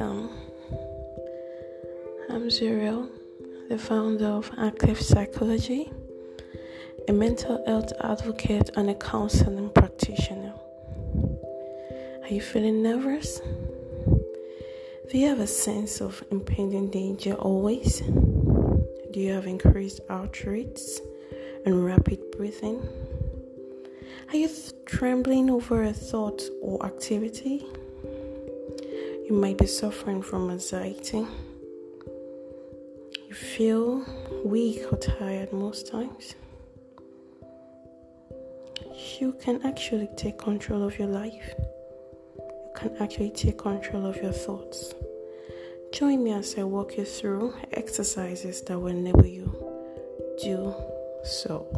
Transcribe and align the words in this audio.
welcome. 0.00 0.30
I'm 2.30 2.48
Zuriel, 2.48 3.08
the 3.68 3.76
founder 3.76 4.26
of 4.26 4.50
Active 4.56 5.00
Psychology, 5.00 5.92
a 7.08 7.12
mental 7.12 7.62
health 7.66 7.92
advocate 8.02 8.70
and 8.76 8.88
a 8.88 8.94
counseling 8.94 9.68
practitioner. 9.70 10.54
Are 12.22 12.28
you 12.28 12.40
feeling 12.40 12.82
nervous? 12.82 13.40
Do 15.10 15.18
you 15.18 15.28
have 15.28 15.40
a 15.40 15.46
sense 15.46 16.00
of 16.00 16.22
impending 16.30 16.90
danger 16.90 17.34
always? 17.34 18.00
Do 18.00 19.20
you 19.20 19.32
have 19.32 19.46
increased 19.46 20.00
heart 20.08 20.44
rates 20.44 21.00
and 21.66 21.84
rapid 21.84 22.20
breathing? 22.36 22.82
Are 24.28 24.36
you 24.36 24.48
trembling 24.86 25.50
over 25.50 25.82
a 25.82 25.92
thought 25.92 26.42
or 26.62 26.86
activity? 26.86 27.66
You 29.30 29.36
might 29.36 29.58
be 29.58 29.66
suffering 29.66 30.22
from 30.22 30.50
anxiety. 30.50 31.24
You 33.28 33.32
feel 33.32 34.04
weak 34.44 34.92
or 34.92 34.98
tired 34.98 35.52
most 35.52 35.86
times. 35.86 36.34
You 39.20 39.36
can 39.40 39.64
actually 39.64 40.08
take 40.16 40.36
control 40.36 40.82
of 40.82 40.98
your 40.98 41.06
life. 41.06 41.54
You 42.38 42.72
can 42.74 42.96
actually 42.98 43.30
take 43.30 43.56
control 43.56 44.04
of 44.04 44.16
your 44.16 44.32
thoughts. 44.32 44.94
Join 45.92 46.24
me 46.24 46.32
as 46.32 46.58
I 46.58 46.64
walk 46.64 46.96
you 46.96 47.04
through 47.04 47.54
exercises 47.70 48.62
that 48.62 48.76
will 48.80 48.88
enable 48.88 49.26
you 49.26 49.46
do 50.42 50.74
so. 51.22 51.68